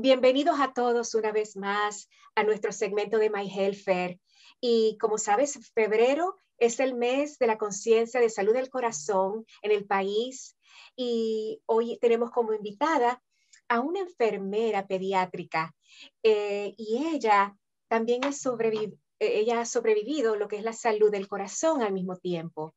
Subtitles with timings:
[0.00, 4.20] Bienvenidos a todos una vez más a nuestro segmento de My Health.
[4.60, 9.72] Y como sabes, febrero es el mes de la conciencia de salud del corazón en
[9.72, 10.56] el país.
[10.94, 13.20] Y hoy tenemos como invitada
[13.66, 15.74] a una enfermera pediátrica.
[16.22, 17.56] Eh, y ella
[17.88, 22.72] también eh, ha sobrevivido lo que es la salud del corazón al mismo tiempo.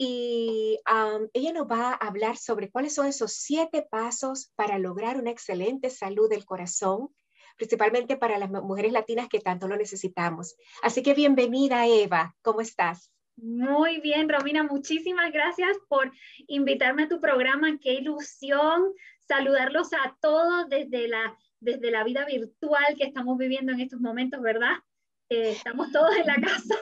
[0.00, 0.78] Y
[1.32, 5.90] ella nos va a hablar sobre cuáles son esos siete pasos para lograr una excelente
[5.90, 7.08] salud del corazón,
[7.56, 10.56] principalmente para las mujeres latinas que tanto lo necesitamos.
[10.82, 12.36] Así que bienvenida, Eva.
[12.42, 13.12] ¿Cómo estás?
[13.36, 16.12] Muy bien, Romina, muchísimas gracias por
[16.46, 17.78] invitarme a tu programa.
[17.80, 18.92] Qué ilusión
[19.26, 24.40] saludarlos a todos desde la, desde la vida virtual que estamos viviendo en estos momentos,
[24.40, 24.76] ¿verdad?
[25.28, 26.76] Eh, estamos todos en la casa.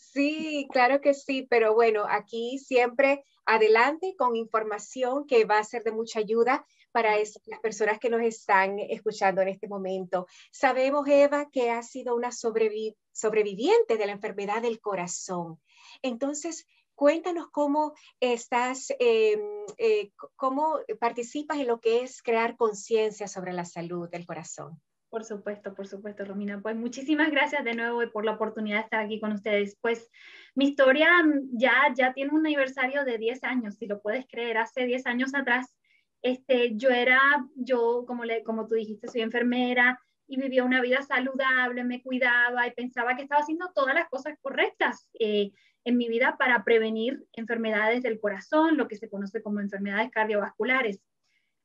[0.00, 5.84] Sí, claro que sí, pero bueno, aquí siempre adelante con información que va a ser
[5.84, 10.26] de mucha ayuda para las personas que nos están escuchando en este momento.
[10.50, 15.60] Sabemos, Eva, que has sido una sobreviviente de la enfermedad del corazón.
[16.02, 19.40] Entonces, cuéntanos cómo estás, em,
[19.78, 24.80] eh, cómo participas en lo que es crear conciencia sobre la salud del corazón.
[25.10, 26.60] Por supuesto, por supuesto, Romina.
[26.62, 29.76] Pues muchísimas gracias de nuevo por la oportunidad de estar aquí con ustedes.
[29.80, 30.08] Pues
[30.54, 31.08] mi historia
[31.52, 34.58] ya, ya tiene un aniversario de 10 años, si lo puedes creer.
[34.58, 35.74] Hace 10 años atrás,
[36.22, 37.20] este, yo era,
[37.56, 42.68] yo, como, le, como tú dijiste, soy enfermera y vivía una vida saludable, me cuidaba
[42.68, 45.50] y pensaba que estaba haciendo todas las cosas correctas eh,
[45.84, 51.00] en mi vida para prevenir enfermedades del corazón, lo que se conoce como enfermedades cardiovasculares.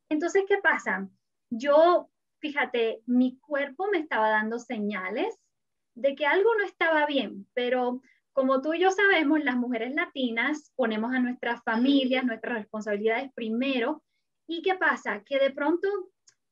[0.10, 1.08] Entonces, ¿qué pasa?
[1.52, 5.38] Yo fíjate, mi cuerpo me estaba dando señales
[5.96, 8.02] de que algo no estaba bien, pero
[8.34, 14.04] como tú y yo sabemos, las mujeres latinas ponemos a nuestras familias, nuestras responsabilidades primero.
[14.46, 15.24] ¿Y qué pasa?
[15.24, 15.88] Que de pronto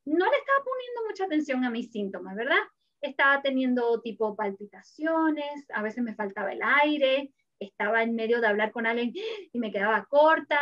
[0.05, 2.61] no le estaba poniendo mucha atención a mis síntomas, ¿verdad?
[3.01, 8.71] Estaba teniendo tipo palpitaciones, a veces me faltaba el aire, estaba en medio de hablar
[8.71, 10.59] con alguien y me quedaba corta,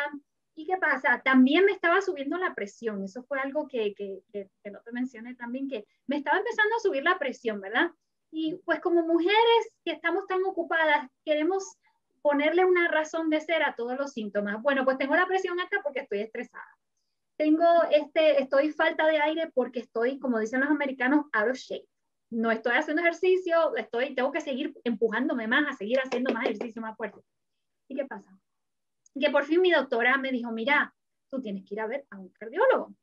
[0.55, 1.21] ¿Y qué pasa?
[1.23, 3.03] También me estaba subiendo la presión.
[3.03, 6.79] Eso fue algo que, que, que, no te mencioné también, que me estaba empezando a
[6.79, 7.91] subir la presión, ¿verdad?
[8.31, 11.77] Y pues como mujeres que estamos tan ocupadas, queremos
[12.21, 14.61] ponerle una razón de ser a todos los síntomas.
[14.61, 16.77] Bueno, pues tengo la presión alta porque estoy estresada.
[17.37, 21.87] Tengo este, estoy falta de aire porque estoy, como dicen los americanos, out of shape.
[22.29, 26.81] No estoy haciendo ejercicio, estoy, tengo que seguir empujándome más a seguir haciendo más ejercicio
[26.81, 27.19] más fuerte.
[27.87, 28.31] ¿Y qué pasa?
[29.19, 30.93] Que por fin mi doctora me dijo, mira,
[31.29, 32.93] tú tienes que ir a ver a un cardiólogo.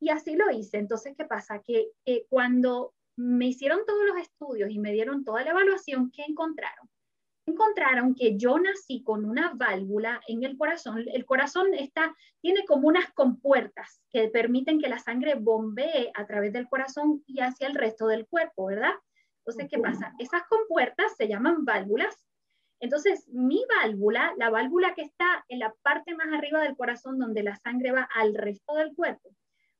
[0.00, 0.78] Y así lo hice.
[0.78, 1.60] Entonces, ¿qué pasa?
[1.62, 1.92] Que
[2.28, 6.88] cuando me hicieron todos los estudios y me dieron toda la evaluación, ¿qué encontraron?
[7.46, 11.04] Encontraron que yo nací con una válvula en el corazón.
[11.06, 16.52] El corazón está, tiene como unas compuertas que permiten que la sangre bombee a través
[16.52, 18.94] del corazón y hacia el resto del cuerpo, ¿verdad?
[19.44, 20.14] Entonces, ¿qué pasa?
[20.18, 22.24] Esas compuertas se llaman válvulas
[22.84, 27.42] entonces, mi válvula, la válvula que está en la parte más arriba del corazón donde
[27.42, 29.30] la sangre va al resto del cuerpo,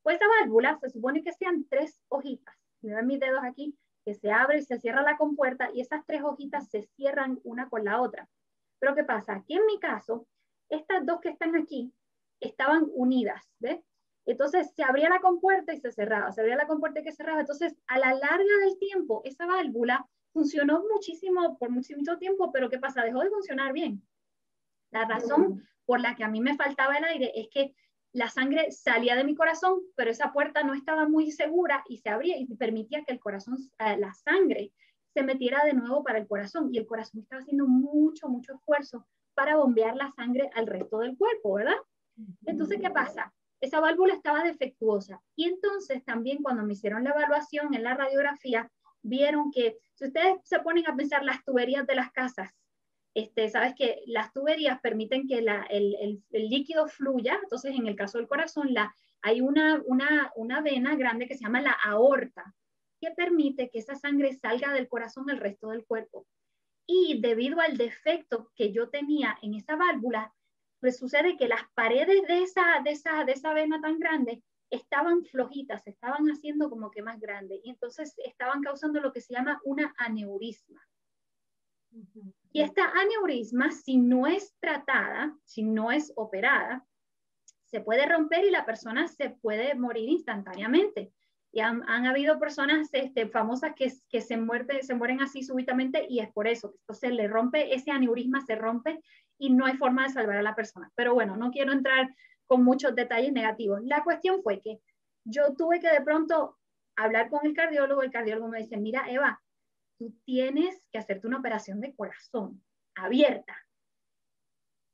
[0.02, 2.56] pues esa válvula se supone que sean tres hojitas.
[2.80, 3.76] Si ven mis dedos aquí,
[4.06, 7.68] que se abre y se cierra la compuerta y esas tres hojitas se cierran una
[7.68, 8.26] con la otra.
[8.78, 9.34] Pero ¿qué pasa?
[9.34, 10.26] Aquí en mi caso,
[10.70, 11.92] estas dos que están aquí
[12.40, 13.84] estaban unidas, ¿ves?
[14.24, 17.40] Entonces se abría la compuerta y se cerraba, se abría la compuerta y se cerraba.
[17.40, 22.78] Entonces, a la larga del tiempo, esa válvula funcionó muchísimo por muchísimo tiempo, pero ¿qué
[22.78, 23.02] pasa?
[23.02, 24.02] Dejó de funcionar bien.
[24.90, 27.74] La razón por la que a mí me faltaba el aire es que
[28.12, 32.10] la sangre salía de mi corazón, pero esa puerta no estaba muy segura y se
[32.10, 34.72] abría y permitía que el corazón, eh, la sangre,
[35.14, 36.68] se metiera de nuevo para el corazón.
[36.72, 41.16] Y el corazón estaba haciendo mucho, mucho esfuerzo para bombear la sangre al resto del
[41.16, 41.76] cuerpo, ¿verdad?
[42.46, 43.32] Entonces, ¿qué pasa?
[43.60, 45.20] Esa válvula estaba defectuosa.
[45.36, 48.70] Y entonces también cuando me hicieron la evaluación en la radiografía,
[49.04, 52.50] vieron que si ustedes se ponen a pensar las tuberías de las casas,
[53.14, 57.94] este, sabes que las tuberías permiten que la, el, el, líquido fluya, entonces en el
[57.94, 58.92] caso del corazón la,
[59.22, 62.54] hay una, una, una vena grande que se llama la aorta,
[63.00, 66.26] que permite que esa sangre salga del corazón al resto del cuerpo.
[66.86, 70.34] Y debido al defecto que yo tenía en esa válvula,
[70.80, 74.42] pues sucede que las paredes de esa, de esa, de esa vena tan grande
[74.74, 79.34] estaban flojitas, estaban haciendo como que más grande y entonces estaban causando lo que se
[79.34, 80.80] llama una aneurisma.
[82.52, 86.84] Y esta aneurisma, si no es tratada, si no es operada,
[87.66, 91.12] se puede romper y la persona se puede morir instantáneamente.
[91.52, 96.18] Y han, habido personas este, famosas que, que se, muerte, se mueren así súbitamente y
[96.18, 96.74] es por eso.
[96.80, 99.00] Entonces le rompe, ese aneurisma se rompe
[99.38, 100.90] y no hay forma de salvar a la persona.
[100.96, 102.12] Pero bueno, no quiero entrar
[102.46, 103.80] con muchos detalles negativos.
[103.84, 104.80] La cuestión fue que
[105.24, 106.58] yo tuve que de pronto
[106.96, 109.42] hablar con el cardiólogo, el cardiólogo me dice, mira, Eva,
[109.98, 112.62] tú tienes que hacerte una operación de corazón
[112.94, 113.56] abierta.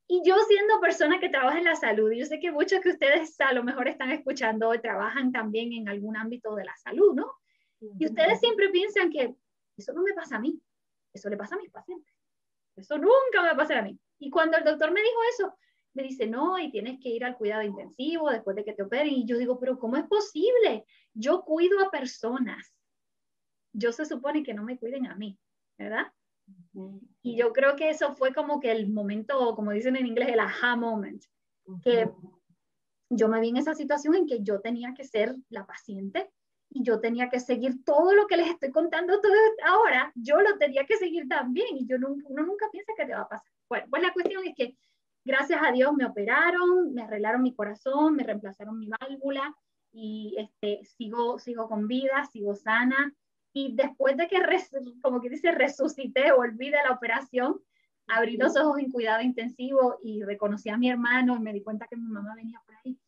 [0.06, 3.40] Y yo siendo persona que trabaja en la salud, yo sé que muchos que ustedes
[3.40, 7.32] a lo mejor están escuchando y trabajan también en algún ámbito de la salud, ¿no?
[7.80, 9.34] Y ustedes siempre piensan que
[9.76, 10.60] eso no me pasa a mí,
[11.12, 12.12] eso le pasa a mis pacientes.
[12.76, 13.98] Eso nunca me va a pasar a mí.
[14.18, 15.56] Y cuando el doctor me dijo eso,
[15.94, 19.12] me dice, no, y tienes que ir al cuidado intensivo después de que te operen.
[19.12, 20.84] Y yo digo, pero ¿cómo es posible?
[21.14, 22.74] Yo cuido a personas.
[23.72, 25.38] Yo se supone que no me cuiden a mí,
[25.78, 26.12] ¿verdad?
[27.22, 30.40] Y yo creo que eso fue como que el momento, como dicen en inglés, el
[30.40, 31.22] aha moment,
[31.82, 32.10] que
[33.08, 36.30] yo me vi en esa situación en que yo tenía que ser la paciente
[36.70, 39.32] y yo tenía que seguir todo lo que les estoy contando todo
[39.64, 43.12] ahora, yo lo tenía que seguir también y yo nunca, uno nunca piensa que te
[43.12, 43.52] va a pasar.
[43.68, 44.76] Bueno, pues la cuestión es que
[45.24, 49.54] gracias a Dios me operaron, me arreglaron mi corazón, me reemplazaron mi válvula
[49.92, 53.12] y este, sigo, sigo con vida, sigo sana.
[53.52, 54.40] Y después de que,
[55.02, 57.60] como que dice, resucité, volví de la operación,
[58.06, 61.86] abrí los ojos en cuidado intensivo y reconocí a mi hermano y me di cuenta
[61.88, 62.98] que mi mamá venía por ahí.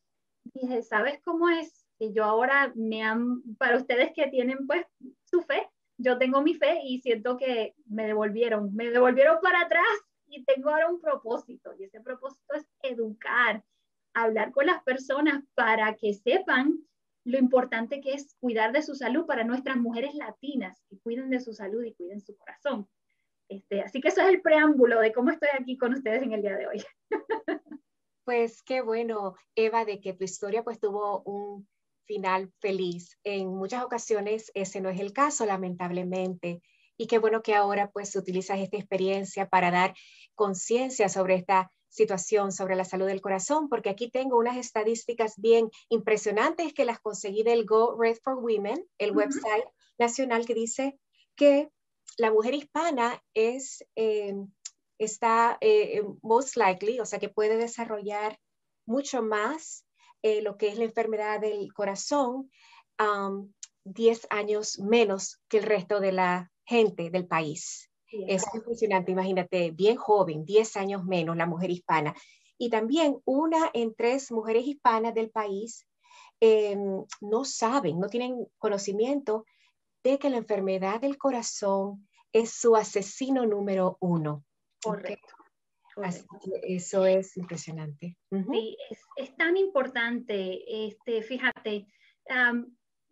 [0.45, 1.87] Dije, ¿sabes cómo es?
[1.99, 4.85] Que yo ahora me han, para ustedes que tienen pues
[5.25, 9.85] su fe, yo tengo mi fe y siento que me devolvieron, me devolvieron para atrás
[10.33, 13.63] y tengo ahora un propósito y ese propósito es educar,
[14.15, 16.79] hablar con las personas para que sepan
[17.25, 21.41] lo importante que es cuidar de su salud para nuestras mujeres latinas, que cuiden de
[21.41, 22.89] su salud y cuiden su corazón.
[23.49, 26.43] Este, así que eso es el preámbulo de cómo estoy aquí con ustedes en el
[26.43, 26.83] día de hoy.
[28.25, 31.67] Pues qué bueno, Eva, de que tu historia pues tuvo un
[32.05, 33.19] final feliz.
[33.25, 36.63] En muchas ocasiones ese no es el caso, lamentablemente.
[36.97, 39.95] Y qué bueno que ahora pues utilizas esta experiencia para dar
[40.35, 45.71] conciencia sobre esta situación sobre la salud del corazón, porque aquí tengo unas estadísticas bien
[45.91, 49.67] impresionantes que las conseguí del Go Red for Women, el website
[49.99, 50.99] nacional que dice
[51.37, 51.69] que
[52.17, 54.35] la mujer hispana es, eh,
[54.99, 58.39] está eh, eh, most likely, o sea, que puede desarrollar
[58.87, 59.85] mucho más
[60.25, 62.49] lo que es la enfermedad del corazón,
[63.85, 69.97] 10 años menos que el resto de la gente del país es impresionante, imagínate, bien
[69.97, 72.15] joven, 10 años menos la mujer hispana.
[72.59, 75.87] Y también una en tres mujeres hispanas del país
[76.41, 79.45] em, no saben, no tienen conocimiento
[80.05, 84.45] de que la enfermedad del corazón es su asesino número uno.
[84.83, 85.35] Correcto.
[86.63, 88.17] eso es impresionante.
[88.31, 88.77] Sí,
[89.17, 91.87] es, tan importante, este, fíjate,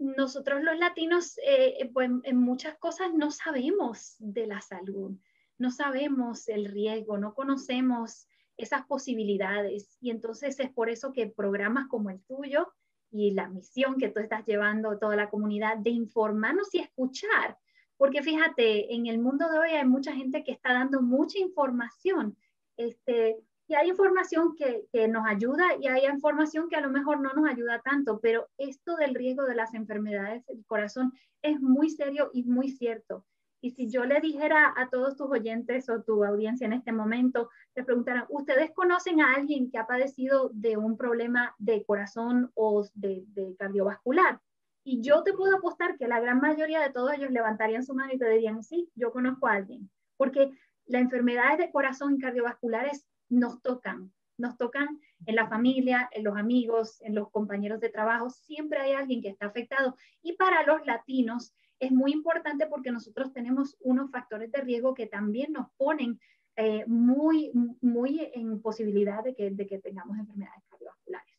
[0.01, 5.13] nosotros los latinos, eh, eh, pues en muchas cosas no sabemos de la salud,
[5.59, 8.27] no sabemos el riesgo, no conocemos
[8.57, 9.99] esas posibilidades.
[10.01, 12.73] Y entonces es por eso que programas como el tuyo
[13.11, 17.59] y la misión que tú estás llevando toda la comunidad de informarnos y escuchar,
[17.99, 22.39] porque fíjate, en el mundo de hoy hay mucha gente que está dando mucha información.
[22.79, 23.37] Este,
[23.71, 27.33] y hay información que, que, nos ayuda y hay información que a lo mejor no
[27.35, 32.31] nos ayuda tanto, pero esto del riesgo de las enfermedades del corazón es muy serio
[32.33, 33.25] y muy cierto.
[33.61, 37.49] Y si yo le dijera a todos tus oyentes o tu audiencia en este momento,
[37.73, 42.85] te preguntaran, ¿ustedes conocen a alguien que ha padecido de un problema de corazón o
[42.95, 44.41] de, de cardiovascular?
[44.83, 48.13] Y yo te puedo apostar que la gran mayoría de todos ellos levantarían su mano
[48.13, 49.89] y te dirían, sí, yo conozco a alguien.
[50.17, 50.51] Porque
[50.87, 56.37] las enfermedades de corazón y cardiovasculares nos tocan, nos tocan en la familia, en los
[56.37, 59.97] amigos, en los compañeros de trabajo, siempre hay alguien que está afectado.
[60.23, 65.07] Y para los latinos es muy importante porque nosotros tenemos unos factores de riesgo que
[65.07, 66.21] también nos ponen
[66.57, 71.35] eh, muy, muy en posibilidad de que, de que tengamos enfermedades cardiovasculares.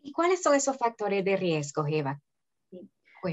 [0.00, 2.20] ¿Y cuáles son esos factores de riesgo, Eva?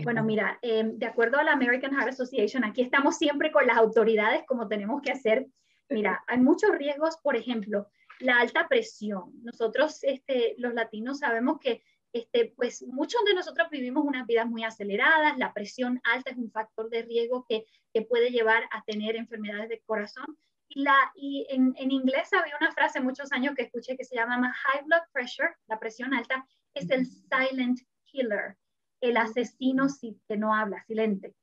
[0.03, 3.77] Bueno, mira, eh, de acuerdo a la American Heart Association, aquí estamos siempre con las
[3.77, 5.47] autoridades como tenemos que hacer
[5.89, 7.87] Mira, hay muchos riesgos, por ejemplo,
[8.19, 9.31] la alta presión.
[9.43, 11.83] Nosotros, este, los latinos, sabemos que
[12.15, 16.49] este, pues muchos de nosotros vivimos unas vidas muy aceleradas, la presión alta es un
[16.49, 17.65] factor de riesgo que,
[18.09, 20.25] puede llevar a tener enfermedades de corazón.
[20.67, 24.83] Y, en, en, inglés había una frase muchos años que escuché que se llama high
[24.83, 28.57] blood pressure, la presión alta, es el silent killer,
[28.99, 31.35] el asesino si, que no habla, silente.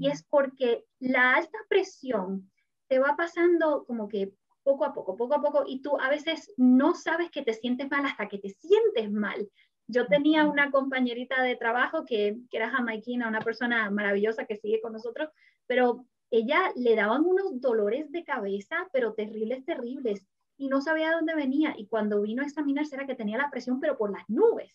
[0.00, 2.50] Y es porque la alta presión
[2.88, 6.52] te va pasando como que poco a poco, poco a poco, y tú a veces
[6.56, 9.48] no sabes que te sientes mal hasta que te sientes mal.
[9.86, 14.80] Yo tenía una compañerita de trabajo que, que era jamaiquina, una persona maravillosa que sigue
[14.80, 15.28] con nosotros,
[15.66, 20.26] pero ella le daban unos dolores de cabeza, pero terribles, terribles,
[20.56, 21.74] y no sabía de dónde venía.
[21.76, 24.74] Y cuando vino a examinarse era que tenía la presión, pero por las nubes.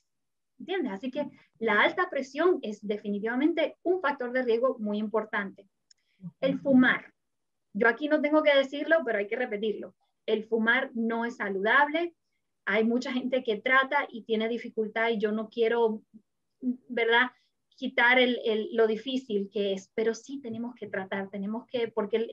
[0.60, 0.92] ¿Entiendes?
[0.92, 5.68] Así que la alta presión es definitivamente un factor de riesgo muy importante.
[6.42, 7.14] El fumar.
[7.74, 9.96] Yo aquí no tengo que decirlo, pero hay que repetirlo.
[10.26, 12.16] El fumar no es saludable.
[12.66, 16.04] Hay mucha gente que trata y tiene dificultad y yo no quiero,
[16.62, 17.32] ¿verdad?
[17.80, 22.28] quitar el, lo difícil que es, pero sí tenemos que tratar, tenemos que, porque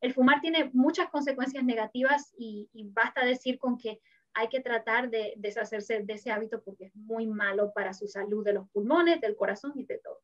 [0.00, 4.00] el, fumar tiene muchas consecuencias negativas y, basta decir con que
[4.32, 8.44] hay que tratar de deshacerse de ese hábito porque es muy malo para su salud
[8.44, 10.20] de los pulmones, del corazón y de todo.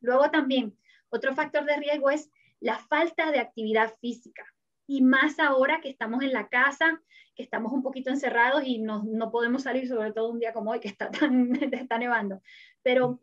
[0.00, 0.74] Luego también,
[1.10, 2.30] otro factor de riesgo es
[2.62, 4.44] la falta de actividad física.
[4.86, 7.02] Y más ahora que estamos en la casa,
[7.34, 10.70] que estamos un poquito encerrados y no, no podemos salir, sobre todo un día como
[10.70, 12.40] hoy que está, tan, está nevando.
[12.82, 13.20] Pero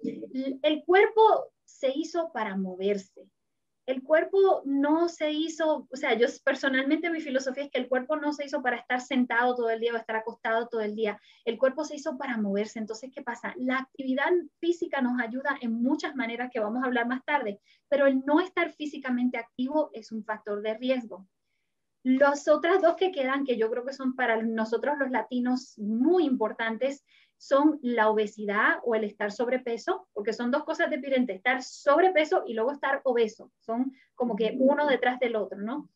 [0.62, 3.30] el cuerpo se hizo para moverse
[3.90, 8.18] el cuerpo no se hizo, o sea, yo personalmente mi filosofía es que el cuerpo
[8.18, 11.20] no se hizo para estar sentado todo el día o estar acostado todo el día.
[11.44, 12.78] El cuerpo se hizo para moverse.
[12.78, 13.56] Entonces, ¿qué pasa?
[13.58, 14.30] La actividad
[14.60, 18.40] física nos ayuda en muchas maneras que vamos a hablar más tarde, pero el no
[18.42, 21.28] estar físicamente activo es un factor de riesgo.
[22.04, 26.26] Las otras dos que quedan, que yo creo que son para nosotros los latinos muy
[26.26, 27.04] importantes,
[27.40, 32.54] son la obesidad o el estar sobrepeso, porque son dos cosas diferentes, estar sobrepeso y
[32.54, 35.90] luego estar obeso, son como que uno detrás del otro, ¿no?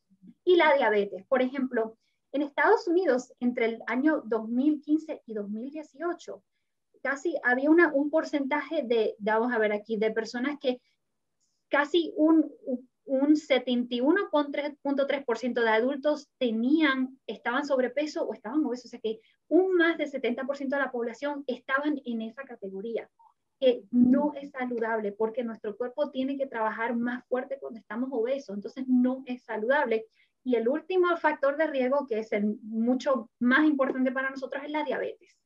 [0.45, 1.97] Y la diabetes, por ejemplo,
[2.31, 6.41] en Estados Unidos, entre el año 2015 y 2018,
[7.03, 10.81] casi había un porcentaje de, vamos a ver aquí, de personas que
[11.67, 12.49] casi un,
[13.05, 19.97] un 71.3% de adultos tenían, estaban sobrepeso o estaban obesos, o sea que un más
[19.97, 23.09] del 70% de la población estaban en esa categoría,
[23.59, 28.55] que no es saludable porque nuestro cuerpo tiene que trabajar más fuerte cuando estamos obesos,
[28.55, 30.05] entonces no es saludable.
[30.45, 34.71] Y el último factor de riesgo, que es el mucho más importante para nosotros, es
[34.71, 35.37] la diabetes.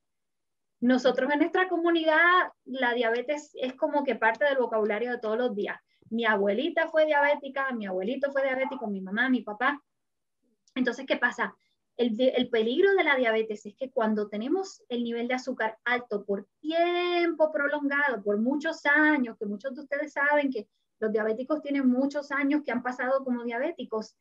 [0.79, 5.55] Nosotros en nuestra comunidad, la diabetes es como que parte del vocabulario de todos los
[5.55, 9.81] días mi abuelita fue diabética, mi abuelito fue diabético, mi mamá, mi papá.
[10.75, 11.55] Entonces, ¿qué pasa?
[11.95, 16.23] El, el, peligro de la diabetes es que cuando tenemos el nivel de azúcar alto
[16.25, 20.67] por tiempo prolongado, por muchos años, que muchos de ustedes saben que
[20.99, 24.15] los diabéticos tienen muchos años que han pasado como diabéticos,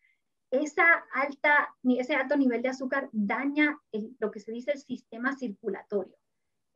[0.51, 3.79] esa alta, ese alto nivel de azúcar daña
[4.19, 6.17] lo que se dice el sistema circulatorio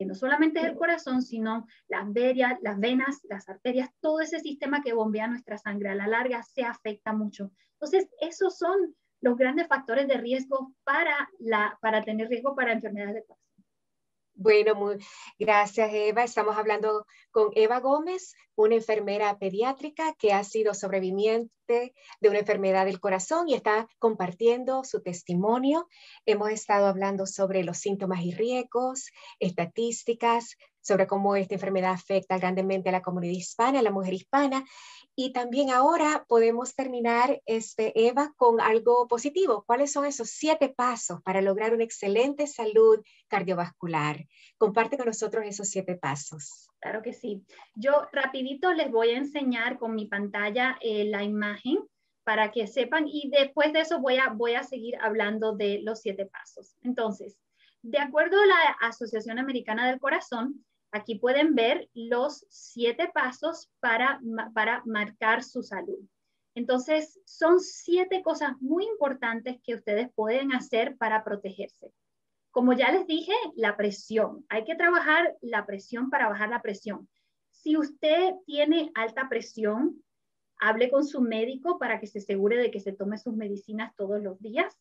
[0.01, 4.39] que no solamente es el corazón, sino las, venas, las venas, las arterias, todo ese
[4.39, 7.51] sistema que bombea nuestra sangre a la larga se afecta mucho.
[7.73, 13.13] Entonces, esos son los grandes factores de riesgo para, la, para tener riesgo para enfermedades
[13.13, 13.50] de corazón.
[14.43, 14.97] Bueno, muy,
[15.37, 16.23] gracias Eva.
[16.23, 22.85] Estamos hablando con Eva Gómez, una enfermera pediátrica que ha sido sobreviviente de una enfermedad
[22.85, 25.87] del corazón y está compartiendo su testimonio.
[26.25, 32.89] Hemos estado hablando sobre los síntomas y riesgos, estadísticas, sobre cómo esta enfermedad afecta grandemente
[32.89, 34.65] a la comunidad hispana, a la mujer hispana.
[35.15, 39.63] Y también ahora podemos terminar, este, Eva, con algo positivo.
[39.65, 44.25] ¿Cuáles son esos siete pasos para lograr una excelente salud cardiovascular?
[44.57, 46.69] Comparte con nosotros esos siete pasos.
[46.79, 47.43] Claro que sí.
[47.75, 51.77] Yo rapidito les voy a enseñar con mi pantalla eh, la imagen
[52.23, 56.01] para que sepan y después de eso voy a, voy a seguir hablando de los
[56.01, 56.75] siete pasos.
[56.81, 57.37] Entonces,
[57.81, 64.19] de acuerdo a la Asociación Americana del Corazón, Aquí pueden ver los siete pasos para,
[64.53, 65.99] para marcar su salud.
[66.53, 71.93] Entonces, son siete cosas muy importantes que ustedes pueden hacer para protegerse.
[72.51, 74.45] Como ya les dije, la presión.
[74.49, 77.07] Hay que trabajar la presión para bajar la presión.
[77.51, 80.03] Si usted tiene alta presión,
[80.59, 84.21] hable con su médico para que se asegure de que se tome sus medicinas todos
[84.21, 84.77] los días.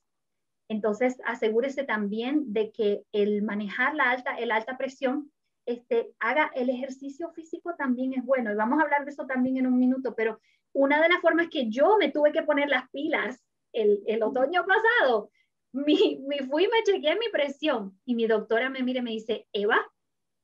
[0.68, 5.30] Entonces, asegúrese también de que el manejar la alta, el alta presión
[5.70, 8.50] este, haga el ejercicio físico también es bueno.
[8.50, 10.40] Y vamos a hablar de eso también en un minuto, pero
[10.72, 14.64] una de las formas que yo me tuve que poner las pilas el, el otoño
[14.66, 15.30] pasado,
[15.72, 19.80] mi, mi, fui me chequeé mi presión y mi doctora me mira me dice, Eva,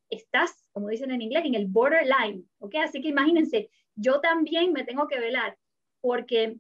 [0.09, 2.77] estás, como dicen en inglés, en el borderline, ¿ok?
[2.85, 5.59] Así que imagínense, yo también me tengo que velar
[6.01, 6.57] porque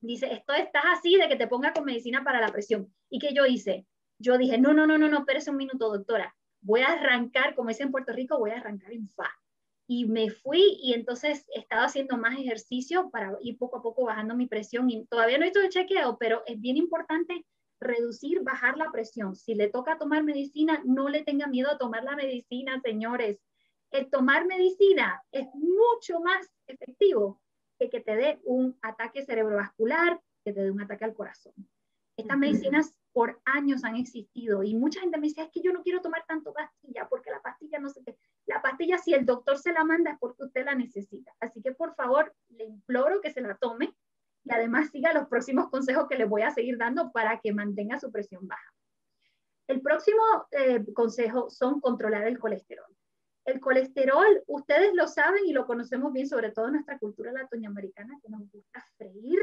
[0.00, 2.90] dice, esto estás así de que te ponga con medicina para la presión.
[3.10, 3.86] ¿Y qué yo hice?
[4.18, 7.70] Yo dije, no, no, no, no, no, espérese un minuto, doctora voy a arrancar, como
[7.70, 9.30] es en Puerto Rico, voy a arrancar en fa.
[9.86, 14.04] Y me fui y entonces he estado haciendo más ejercicio para ir poco a poco
[14.04, 14.88] bajando mi presión.
[14.88, 17.44] Y todavía no he hecho el chequeo, pero es bien importante
[17.80, 19.34] reducir, bajar la presión.
[19.34, 23.40] Si le toca tomar medicina, no le tenga miedo a tomar la medicina, señores.
[23.90, 27.40] El tomar medicina es mucho más efectivo
[27.78, 31.54] que que te dé un ataque cerebrovascular, que te dé un ataque al corazón.
[32.20, 35.82] Estas medicinas por años han existido y mucha gente me dice, es que yo no
[35.82, 38.02] quiero tomar tanto pastilla porque la pastilla no se
[38.46, 41.32] La pastilla, si el doctor se la manda, es porque usted la necesita.
[41.40, 43.94] Así que por favor, le imploro que se la tome
[44.44, 47.98] y además siga los próximos consejos que le voy a seguir dando para que mantenga
[47.98, 48.74] su presión baja.
[49.66, 52.96] El próximo eh, consejo son controlar el colesterol.
[53.44, 58.18] El colesterol, ustedes lo saben y lo conocemos bien, sobre todo en nuestra cultura latinoamericana,
[58.22, 59.40] que nos gusta freír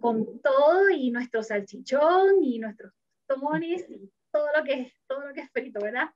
[0.00, 2.92] con todo y nuestro salchichón y nuestros
[3.26, 6.10] tostones y todo lo que es, todo lo que es frito, ¿verdad?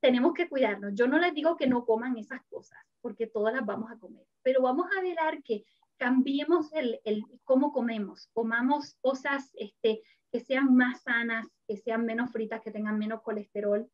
[0.00, 0.94] Tenemos que cuidarnos.
[0.94, 4.26] Yo no les digo que no coman esas cosas, porque todas las vamos a comer,
[4.42, 5.64] pero vamos a velar que
[5.96, 12.32] cambiemos el, el cómo comemos, comamos cosas este, que sean más sanas, que sean menos
[12.32, 13.88] fritas, que tengan menos colesterol,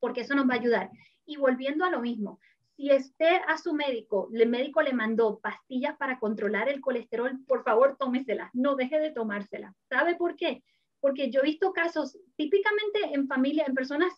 [0.00, 0.90] porque eso nos va a ayudar.
[1.24, 2.40] Y volviendo a lo mismo,
[2.76, 7.64] si usted a su médico, el médico le mandó pastillas para controlar el colesterol, por
[7.64, 9.74] favor tómeselas, no deje de tomárselas.
[9.88, 10.62] ¿Sabe por qué?
[11.00, 14.12] Porque yo he visto casos típicamente en familia, en personas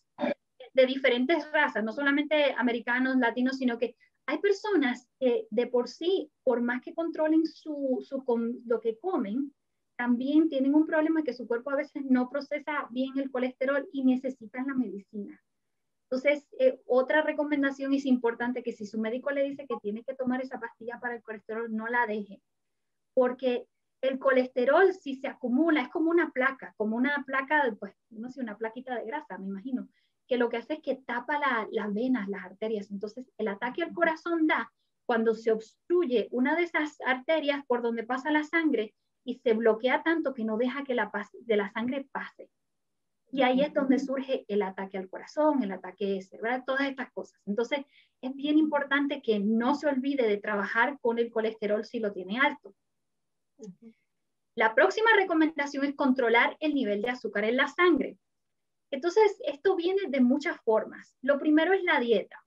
[0.72, 3.96] de diferentes razas, no solamente americanos, latinos, sino que
[4.26, 8.24] hay personas que de por sí, por más que controlen su, su,
[8.66, 9.52] lo que comen,
[9.96, 14.04] también tienen un problema que su cuerpo a veces no procesa bien el colesterol y
[14.04, 15.40] necesitan la medicina.
[16.14, 20.14] Entonces, eh, otra recomendación es importante que si su médico le dice que tiene que
[20.14, 22.40] tomar esa pastilla para el colesterol, no la deje,
[23.14, 23.66] porque
[24.00, 28.42] el colesterol si se acumula es como una placa, como una placa, pues no sé,
[28.42, 29.88] una plaquita de grasa, me imagino,
[30.28, 31.40] que lo que hace es que tapa
[31.72, 32.92] las venas, las arterias.
[32.92, 34.72] Entonces, el ataque al corazón da
[35.06, 38.94] cuando se obstruye una de esas arterias por donde pasa la sangre
[39.24, 42.50] y se bloquea tanto que no deja que la, de la sangre pase.
[43.34, 47.40] Y ahí es donde surge el ataque al corazón, el ataque cerebral, todas estas cosas.
[47.46, 47.80] Entonces,
[48.20, 52.38] es bien importante que no se olvide de trabajar con el colesterol si lo tiene
[52.38, 52.76] alto.
[54.54, 58.18] La próxima recomendación es controlar el nivel de azúcar en la sangre.
[58.92, 61.16] Entonces, esto viene de muchas formas.
[61.20, 62.40] Lo primero es la dieta.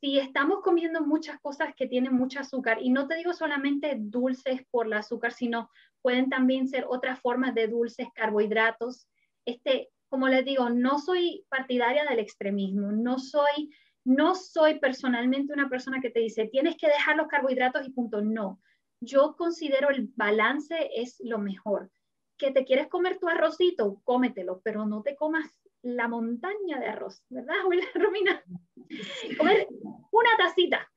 [0.00, 4.62] Si estamos comiendo muchas cosas que tienen mucho azúcar, y no te digo solamente dulces
[4.72, 5.70] por el azúcar, sino
[6.02, 9.06] pueden también ser otras formas de dulces, carbohidratos,
[9.44, 13.72] este, como les digo, no soy partidaria del extremismo, no soy,
[14.04, 18.20] no soy personalmente una persona que te dice, tienes que dejar los carbohidratos y punto,
[18.20, 18.60] no.
[19.00, 21.90] Yo considero el balance es lo mejor.
[22.36, 25.46] Que te quieres comer tu arrocito, cómetelo, pero no te comas
[25.82, 27.54] la montaña de arroz, ¿verdad,
[27.94, 28.42] Romina?
[29.38, 29.68] Comer
[30.10, 30.90] una tacita,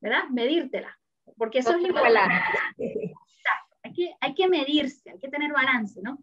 [0.00, 0.28] ¿verdad?
[0.30, 0.98] Medírtela,
[1.38, 2.34] porque eso es importante.
[3.82, 6.18] Hay que, hay que medirse, hay que tener balance, ¿no?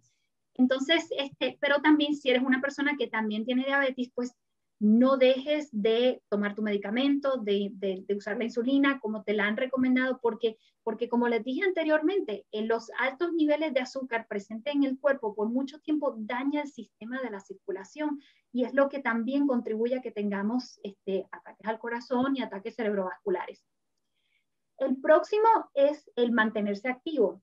[0.57, 4.35] Entonces, este, pero también si eres una persona que también tiene diabetes, pues
[4.79, 10.19] no dejes de tomar tu medicamento, de, usar la insulina como te la han recomendado,
[10.21, 14.99] porque, porque como les dije anteriormente, en los altos niveles de azúcar presentes en el
[14.99, 18.19] cuerpo por mucho tiempo daña el sistema de la circulación
[18.51, 22.75] y es lo que también contribuye a que tengamos este, ataques al corazón y ataques
[22.75, 23.63] cerebrovasculares.
[24.77, 27.41] El próximo es el mantenerse activo.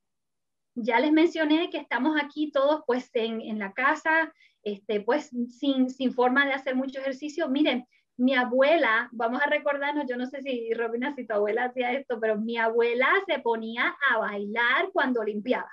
[0.74, 4.32] Ya les mencioné que estamos aquí todos pues en, la casa,
[4.62, 7.48] este, pues sin, sin forma de hacer mucho ejercicio.
[7.48, 11.92] Miren, mi abuela, vamos a recordarnos, yo no sé si Robina, si tu abuela hacía
[11.92, 15.70] esto, pero mi abuela se ponía a bailar cuando limpiaba.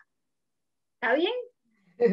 [1.00, 1.34] ¿Está bien?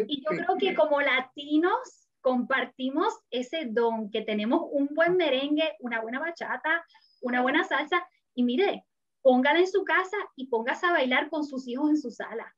[0.07, 6.01] Y yo creo que como latinos compartimos ese don, que tenemos un buen merengue, una
[6.01, 6.85] buena bachata,
[7.23, 8.85] una buena salsa, y mire,
[9.23, 12.55] póngala en su casa y póngase a bailar con sus hijos en su sala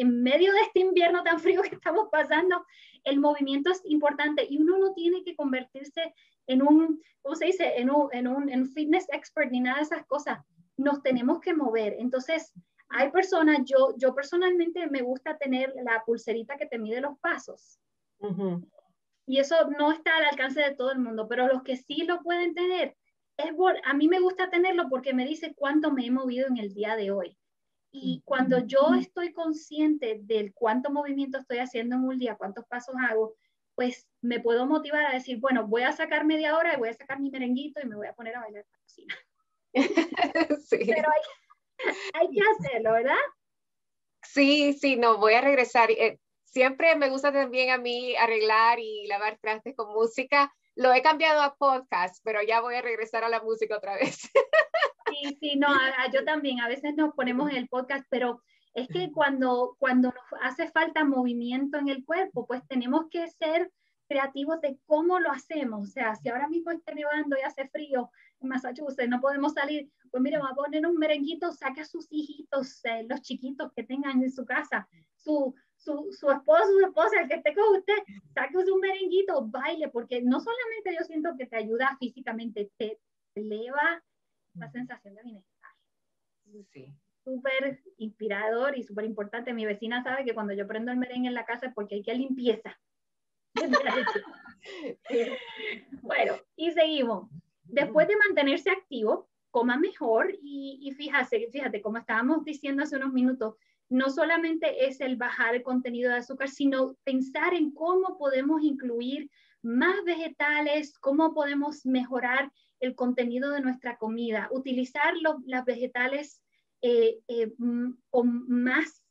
[0.00, 2.64] en medio de este invierno tan frío que estamos pasando,
[3.04, 6.14] el movimiento es importante y uno no tiene que convertirse
[6.46, 7.74] en un, ¿cómo se dice?
[7.76, 10.38] En un, en un en fitness expert ni nada de esas cosas.
[10.78, 11.96] Nos tenemos que mover.
[11.98, 12.52] Entonces,
[12.88, 17.78] hay personas, yo, yo personalmente me gusta tener la pulserita que te mide los pasos.
[19.26, 22.22] Y eso no está al alcance de todo el mundo, pero los que sí lo
[22.22, 22.96] pueden tener,
[23.36, 23.52] es
[23.84, 26.96] a mí me gusta tenerlo porque me dice cuánto me he movido en el día
[26.96, 27.36] de hoy.
[27.92, 32.94] Y cuando yo estoy consciente del cuánto movimiento estoy haciendo en un día, cuántos pasos
[33.08, 33.34] hago,
[33.74, 36.94] pues me puedo motivar a decir, bueno, voy a sacar media hora y voy a
[36.94, 40.58] sacar mi merenguito y me voy a poner a bailar en la cocina.
[40.68, 40.78] sí.
[40.86, 41.08] Pero
[42.14, 43.16] hay, que hacerlo, ¿verdad?
[44.22, 45.90] Sí, sí, no, voy a regresar.
[45.90, 50.52] Eh, siempre me gusta también a mí arreglar y lavar trastes con música.
[50.74, 54.20] Lo he cambiado a podcast, pero ya voy a regresar a la música otra vez.
[55.22, 55.68] Sí, sí, no,
[56.12, 58.42] yo también, a veces nos ponemos en el podcast, pero
[58.74, 63.70] es que cuando, cuando nos hace falta movimiento en el cuerpo, pues tenemos que ser
[64.08, 65.88] creativos de cómo lo hacemos.
[65.88, 69.90] O sea, si ahora mismo está nevando y hace frío en Massachusetts, no podemos salir,
[70.10, 73.84] pues mire, va a poner un merenguito, saque a sus hijitos, eh, los chiquitos que
[73.84, 77.98] tengan en su casa, su, su, su esposo, su esposa, el que esté con usted,
[78.34, 82.98] saque un merenguito, baile, porque no solamente yo siento que te ayuda físicamente, te
[83.34, 84.02] eleva
[84.60, 85.70] la sensación de bienestar.
[86.72, 86.94] Sí.
[87.24, 89.52] Súper inspirador y súper importante.
[89.52, 92.02] Mi vecina sabe que cuando yo prendo el merengue en la casa es porque hay
[92.02, 92.78] que limpieza.
[96.02, 97.28] bueno, y seguimos.
[97.64, 103.12] Después de mantenerse activo, coma mejor y, y fíjate, fíjate, como estábamos diciendo hace unos
[103.12, 103.56] minutos,
[103.88, 109.30] no solamente es el bajar el contenido de azúcar, sino pensar en cómo podemos incluir
[109.62, 116.42] más vegetales, cómo podemos mejorar el contenido de nuestra comida, utilizar las vegetales
[116.82, 117.52] eh, eh,
[118.08, 119.02] con más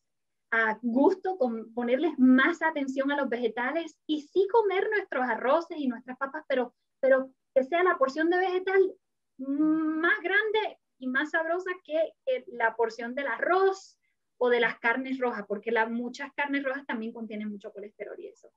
[0.51, 5.87] a gusto, con ponerles más atención a los vegetales y sí comer nuestros arroces y
[5.87, 8.95] nuestras papas, pero, pero que sea la porción de vegetal
[9.37, 12.13] más grande y más sabrosa que
[12.47, 13.99] la porción del arroz
[14.37, 18.27] o de las carnes rojas, porque la, muchas carnes rojas también contienen mucho colesterol y
[18.27, 18.51] eso.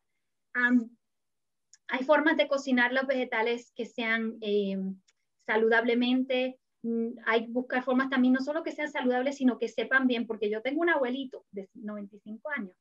[1.92, 4.78] Hay formas de cocinar los vegetales que sean eh,
[5.46, 10.26] saludablemente, mm, hay buscar formas también, no solo que sean saludables, sino que sepan bien,
[10.26, 12.74] porque yo tengo un abuelito de 95 años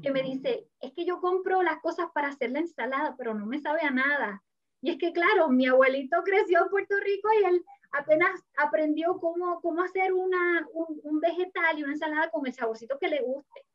[0.00, 3.46] que me dice, es que yo compro las cosas para hacer la ensalada, pero no
[3.46, 4.42] me sabe a nada.
[4.80, 9.60] Y es que, claro, mi abuelito creció en Puerto Rico y él apenas aprendió cómo,
[9.60, 13.66] cómo hacer una, un, vegetal y una ensalada con el saborcito que le guste.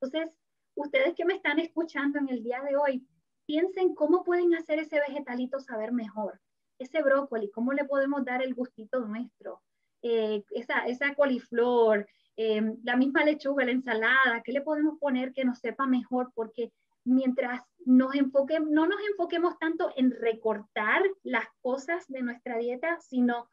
[0.00, 0.36] Entonces,
[0.74, 3.06] ustedes que me están escuchando en el día de hoy,
[3.50, 6.40] piensen cómo pueden hacer ese vegetalito saber mejor.
[6.78, 9.60] Ese brócoli, cómo le podemos dar el gustito nuestro.
[10.02, 15.44] Eh, esa, esa coliflor, eh, la misma lechuga, la ensalada, ¿qué le podemos poner que
[15.44, 16.30] nos sepa mejor?
[16.32, 23.00] Porque mientras nos enfoquemos, no nos enfoquemos tanto en recortar las cosas de nuestra dieta,
[23.00, 23.48] sino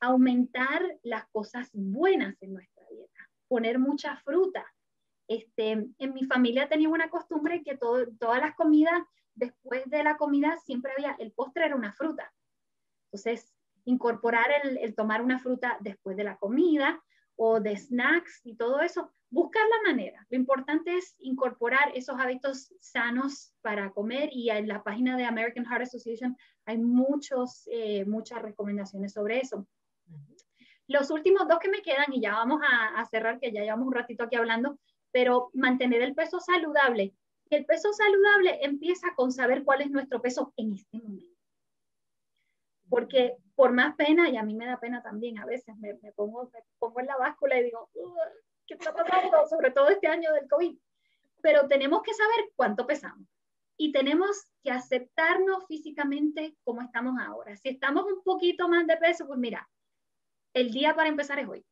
[0.00, 4.64] aumentar las cosas buenas en nuestra dieta, poner mucha fruta.
[5.28, 9.02] Este, en mi familia tenía una costumbre que todo, todas las comidas,
[9.36, 12.32] después de la comida, siempre había, el postre era una fruta.
[13.06, 17.00] Entonces, incorporar el, el tomar una fruta después de la comida
[17.36, 20.26] o de snacks y todo eso, buscar la manera.
[20.30, 25.64] Lo importante es incorporar esos hábitos sanos para comer y en la página de American
[25.64, 29.66] Heart Association hay muchos, eh, muchas recomendaciones sobre eso.
[30.88, 33.94] Los últimos dos que me quedan, y ya vamos a, cerrar, que ya llevamos un
[33.94, 34.78] ratito aquí hablando,
[35.10, 37.12] pero mantener el peso saludable.
[37.48, 41.36] Y el peso saludable empieza con saber cuál es nuestro peso en este momento.
[42.88, 46.50] Porque por más pena, y a mí me da pena también, a veces me, pongo,
[46.98, 47.90] en la báscula y digo,
[48.66, 49.46] ¿qué está pasando?
[49.48, 50.76] Sobre todo este año del COVID.
[51.40, 53.26] Pero tenemos que saber cuánto pesamos
[53.76, 57.56] y tenemos que aceptarnos físicamente como estamos ahora.
[57.56, 59.68] Si estamos un poquito más de peso, pues mira,
[60.54, 61.64] el día para empezar es hoy.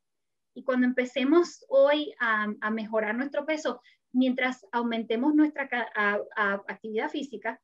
[0.54, 3.80] Y cuando empecemos hoy a, mejorar nuestro peso,
[4.14, 5.68] mientras aumentemos nuestra
[6.66, 7.60] actividad física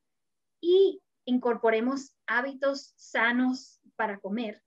[0.60, 4.62] y incorporemos hábitos sanos para comer,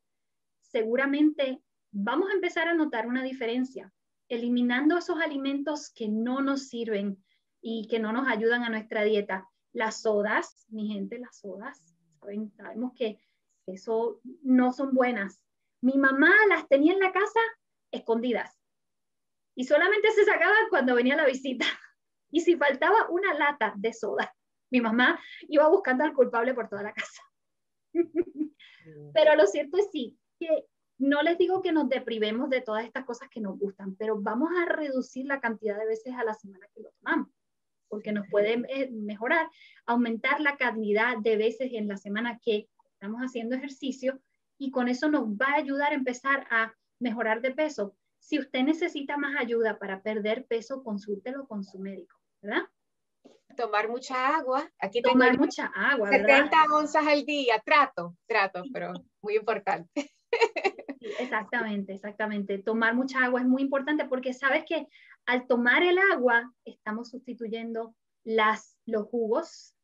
[0.62, 3.94] seguramente vamos a empezar a notar una diferencia,
[4.30, 7.24] eliminando esos alimentos que no nos sirven
[7.62, 9.48] y que no nos ayudan a nuestra dieta.
[9.74, 11.96] Las sodas, mi gente, las sodas,
[12.56, 13.20] sabemos que
[13.68, 15.42] eso no son buenas.
[15.82, 17.40] Mi mamá las tenía en la casa
[17.92, 18.63] escondidas
[19.56, 21.66] y solamente se sacaban cuando venía la visita.
[22.36, 24.36] Y si faltaba una lata de soda,
[24.72, 27.22] mi mamá iba buscando al culpable por toda la casa.
[29.14, 30.66] pero lo cierto es sí, que
[30.98, 34.50] no les digo que nos deprivemos de todas estas cosas que nos gustan, pero vamos
[34.58, 37.30] a reducir la cantidad de veces a la semana que lo tomamos,
[37.88, 39.48] porque nos puede eh, mejorar,
[39.86, 44.20] aumentar la cantidad de veces en la semana que estamos haciendo ejercicio
[44.58, 47.96] y con eso nos va a ayudar a empezar a mejorar de peso.
[48.24, 52.64] Si usted necesita más ayuda para perder peso, consúltelo con su médico, ¿verdad?
[53.58, 54.72] Tomar mucha agua.
[54.80, 60.10] Aquí Tomar mucha agua, 70 onzas al día, trato, trato, pero muy importante.
[61.20, 62.60] exactamente, exactamente.
[62.60, 64.88] Tomar mucha agua es muy importante porque sabes que
[65.26, 69.76] al tomar el agua estamos sustituyendo las, los jugos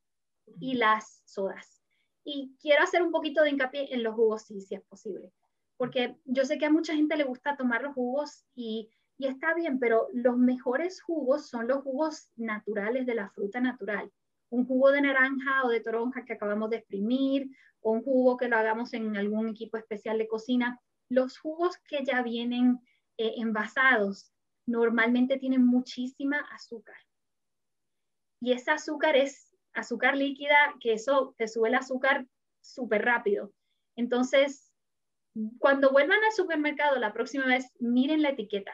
[0.62, 1.84] y las sodas.
[2.24, 5.34] Y quiero hacer un poquito de hincapié en los jugos, sí, si es posible,
[5.80, 9.54] porque yo sé que a mucha gente le gusta tomar los jugos y, y está
[9.54, 14.12] bien, pero los mejores jugos son los jugos naturales de la fruta natural.
[14.50, 18.50] Un jugo de naranja o de toronja que acabamos de exprimir, o un jugo que
[18.50, 20.82] lo hagamos en algún equipo especial de cocina.
[21.08, 22.82] Los jugos que ya vienen
[23.18, 24.34] eh, envasados
[24.66, 26.98] normalmente tienen muchísima azúcar.
[28.42, 32.28] Y ese azúcar es azúcar líquida, que eso te sube el azúcar
[32.60, 33.54] súper rápido.
[33.96, 34.69] Entonces,
[35.58, 38.74] cuando vuelvan al supermercado la próxima vez, miren la etiqueta.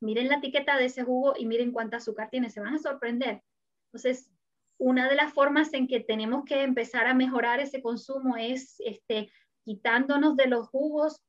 [0.00, 3.42] miren la etiqueta de ese jugo y miren cuánta azúcar tiene, se van a sorprender.
[3.86, 4.30] Entonces,
[4.76, 9.30] una de las formas en que tenemos que empezar a mejorar ese consumo es este,
[9.64, 11.22] quitándonos de los jugos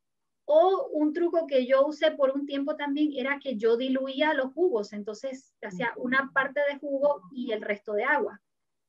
[0.45, 4.53] o un truco que yo usé por un tiempo también era que yo diluía los
[4.53, 8.41] jugos, entonces hacía una parte de jugo y el resto de agua.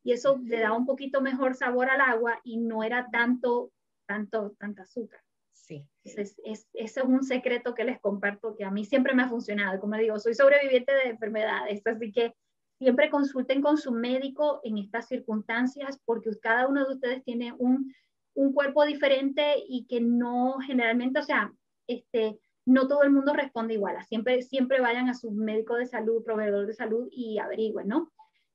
[0.03, 3.73] Y eso le da un poquito mejor sabor al agua y no era tanto,
[4.07, 5.21] tanto, tanta azúcar.
[5.57, 5.85] Sí.
[6.05, 9.81] Es, ese es un secreto que les comparto que a mí siempre me ha funcionado.
[9.81, 12.35] Como digo, soy sobreviviente de enfermedades, así que
[12.79, 17.93] siempre consulten con su médico en estas circunstancias porque cada uno de ustedes tiene un
[18.37, 21.53] un cuerpo diferente y que no generalmente, o sea,
[21.87, 23.97] este, no todo el mundo responde igual.
[24.05, 28.13] Siempre, siempre vayan a su médico de salud, proveedor de salud y averigüen, ¿no?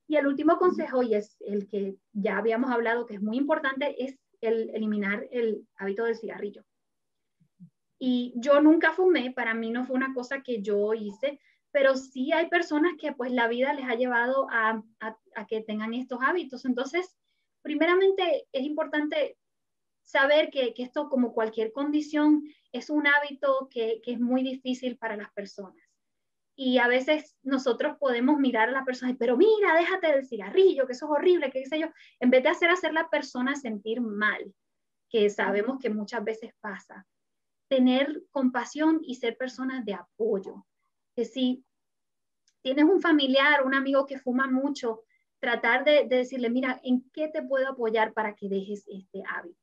[0.08, 3.96] Y el último consejo, y es el que ya habíamos hablado que es muy importante,
[4.04, 6.64] es el eliminar el hábito del cigarrillo.
[8.04, 11.40] Y yo nunca fumé, para mí no fue una cosa que yo hice,
[11.72, 15.94] pero sí hay personas que pues la vida les ha llevado a, a que tengan
[15.94, 16.66] estos hábitos.
[16.66, 17.16] Entonces,
[17.62, 19.38] primeramente es importante
[20.04, 25.32] saber que, esto, como cualquier condición, es un hábito que, es muy difícil para las
[25.32, 25.84] personas.
[26.56, 30.94] Y a veces nosotros podemos mirar a la persona, pero mira, déjate del cigarrillo, que
[30.94, 31.88] eso es horrible, que qué yo,
[32.20, 34.54] en vez de hacer hacer la persona sentir mal,
[35.10, 37.06] que sabemos que muchas veces pasa.
[37.72, 40.66] Tener compasión y ser personas de apoyo.
[41.16, 41.64] Que si
[42.62, 45.04] tienes un familiar, un amigo que fuma mucho,
[45.40, 49.62] tratar de, de decirle, mira, ¿en qué te puedo apoyar para que dejes este hábito?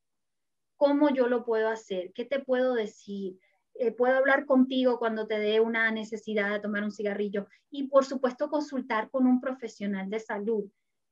[0.78, 3.38] cómo yo lo puedo hacer, qué te puedo decir.
[3.74, 8.04] Eh, puedo hablar contigo cuando te dé una necesidad de tomar un cigarrillo y por
[8.04, 10.64] supuesto consultar con un profesional de salud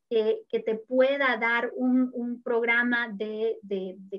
[0.09, 3.59] que te pueda dar un, programa de,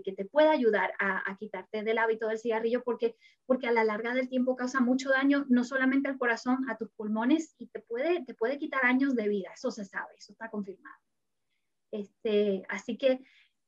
[0.04, 4.14] que te pueda ayudar a, quitarte del hábito del cigarrillo porque, porque a la larga
[4.14, 8.26] del tiempo causa mucho daño no solamente al corazón, a tus pulmones y te puede,
[8.26, 10.98] te puede quitar años de vida, eso se sabe, eso está confirmado.
[11.92, 13.22] Este, así que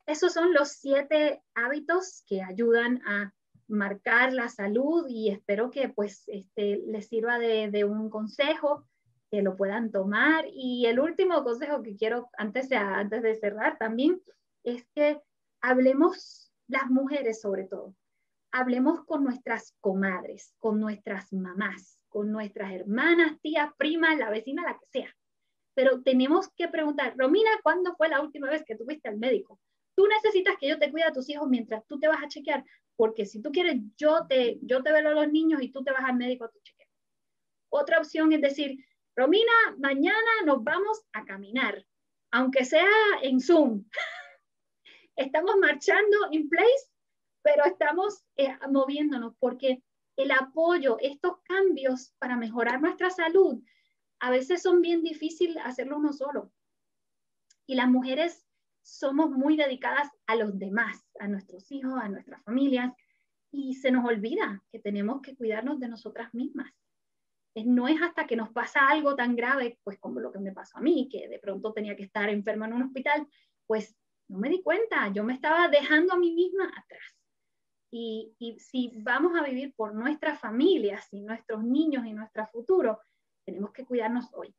[0.05, 3.33] esos son los siete hábitos que ayudan a
[3.69, 8.88] marcar la salud y espero que pues este, les sirva de, un consejo,
[9.31, 10.45] que lo puedan tomar.
[10.51, 14.21] Y el último consejo que quiero antes de, antes de cerrar también
[14.63, 15.21] es que
[15.61, 17.95] hablemos las mujeres sobre todo,
[18.51, 24.77] hablemos con nuestras comadres, con nuestras mamás, con nuestras hermanas, tías, primas, la vecina, la
[24.77, 25.15] que sea.
[25.73, 29.59] Pero tenemos que preguntar, Romina, ¿cuándo fue la última vez que tuviste al médico?
[29.95, 32.63] Tú necesitas que yo te cuide a tus hijos mientras tú te vas a chequear,
[32.95, 35.91] porque si tú quieres, yo te, yo te velo a los niños y tú te
[35.91, 36.87] vas al médico a tu chequeo.
[37.69, 38.77] Otra opción es decir,
[39.19, 41.85] Romina, mañana nos vamos a caminar,
[42.31, 42.87] aunque sea
[43.21, 43.83] en Zoom.
[45.17, 46.87] estamos marchando in place,
[47.41, 49.83] pero estamos eh, moviéndonos porque
[50.15, 53.61] el apoyo, estos cambios para mejorar nuestra salud,
[54.21, 56.53] a veces son bien difíciles hacerlo uno solo.
[57.67, 58.47] Y las mujeres
[58.83, 62.93] somos muy dedicadas a los demás, a nuestros hijos, a nuestras familias,
[63.51, 66.71] y se nos olvida que tenemos que cuidarnos de nosotras mismas.
[67.55, 70.77] No es hasta que nos pasa algo tan grave, pues como lo que me pasó
[70.77, 73.27] a mí, que de pronto tenía que estar enferma en un hospital,
[73.65, 73.97] pues
[74.29, 77.17] no me di cuenta, yo me estaba dejando a mí misma atrás.
[77.91, 82.99] Y, y si vamos a vivir por nuestras familias y nuestros niños y nuestro futuro,
[83.45, 84.55] tenemos que cuidarnos hoy.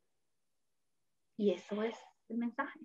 [1.39, 1.97] Y eso es
[2.29, 2.81] el mensaje.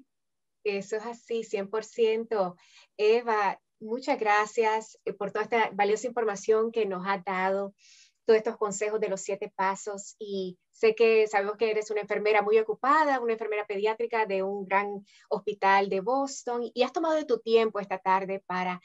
[0.64, 2.56] Eso es así, 100%.
[2.98, 7.76] Eva, muchas gracias eh, por toda esta valiosa información que nos has dado,
[8.26, 12.42] todos estos consejos de los siete pasos y sé que sabemos que eres una enfermera
[12.42, 17.26] muy ocupada, una enfermera pediátrica de un gran hospital de Boston y has tomado de
[17.26, 18.82] tu tiempo esta tarde para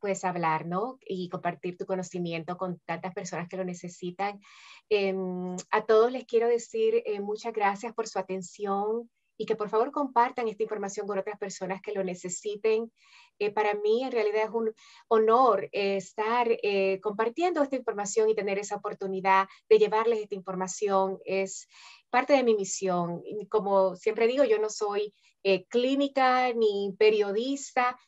[0.00, 0.98] pues hablar, ¿no?
[1.06, 4.40] Y compartir tu conocimiento con tantas personas que lo necesitan.
[4.88, 9.68] Em, a todos les quiero decir eh, muchas gracias por su atención y que por
[9.68, 12.90] favor compartan esta información con otras personas que lo necesiten.
[13.40, 14.72] Eh, para mí en realidad es un
[15.08, 21.18] honor eh, estar eh, compartiendo esta información y tener esa oportunidad de llevarles esta información.
[21.24, 21.66] Es
[22.10, 23.22] parte de mi misión.
[23.48, 25.14] como siempre digo, yo no soy
[25.70, 27.98] clínica ni periodista,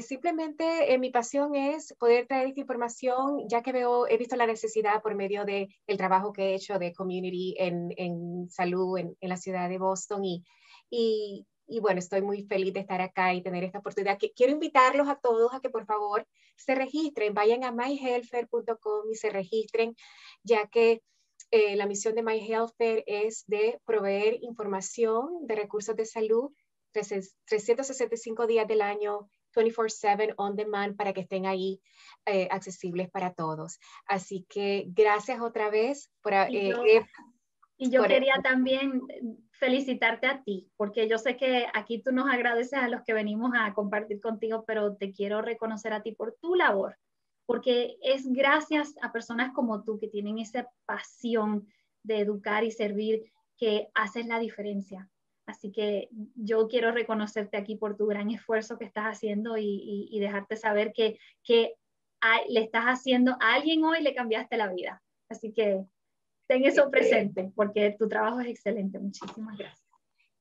[0.00, 5.02] simplemente mi pasión es poder traer esta información, ya que veo, he visto la necesidad
[5.02, 9.28] por medio del el trabajo que he hecho de community en, en salud en, en,
[9.28, 10.44] la ciudad de Boston y
[10.90, 11.46] y,
[11.80, 14.18] bueno, estoy muy feliz de estar acá y tener esta oportunidad.
[14.34, 16.26] quiero invitarlos a todos a que por favor
[16.56, 19.94] se registren, vayan a myhealthfare.com y se registren,
[20.42, 21.02] ya que
[21.50, 22.40] eh, la misión de My
[23.06, 26.50] es de proveer información de recursos de salud
[26.92, 31.80] 365 días del año 24/7 on demand para que estén ahí
[32.26, 33.78] eh, accesibles para todos.
[34.06, 36.32] Así que gracias otra vez por...
[36.50, 36.82] y yo,
[37.76, 39.00] y yo quería también
[39.58, 43.52] felicitarte a ti, porque yo sé que aquí tú nos agradeces a los que venimos
[43.58, 46.96] a compartir contigo, pero te quiero reconocer a ti por tu labor,
[47.44, 51.66] porque es gracias a personas como tú que tienen esa pasión
[52.04, 55.10] de educar y servir que haces la diferencia.
[55.46, 60.56] Así que yo quiero reconocerte aquí por tu gran esfuerzo que estás haciendo y, dejarte
[60.56, 61.74] saber que, que
[62.48, 65.02] le estás haciendo a alguien hoy, le cambiaste la vida.
[65.28, 65.84] Así que
[66.48, 68.98] ten eso presente porque tu trabajo es excelente.
[68.98, 69.86] Muchísimas gracias.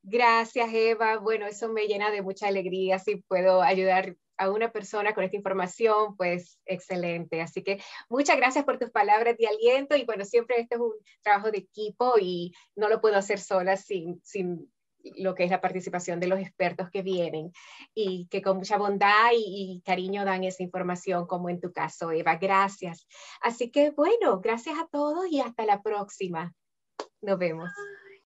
[0.02, 1.18] Gracias, Eva.
[1.18, 2.98] Bueno, eso me llena de mucha alegría.
[2.98, 7.42] Si puedo ayudar a una persona con esta información, pues excelente.
[7.42, 10.94] Así que muchas gracias por tus palabras de aliento y bueno, siempre este es un
[11.22, 14.72] trabajo de equipo y no lo puedo hacer sola sin, sin
[15.18, 17.52] lo que es la participación de los expertos que vienen
[17.94, 22.36] y que con mucha bondad y, cariño dan esa información, como en tu caso, Eva.
[22.36, 23.08] Gracias.
[23.42, 26.54] Así que bueno, gracias a todos y hasta la próxima.
[27.22, 27.70] Nos vemos.